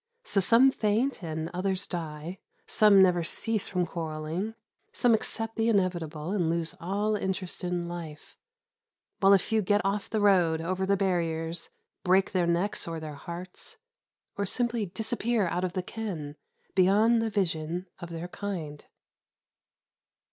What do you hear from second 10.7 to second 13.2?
the barriers, break their necks or their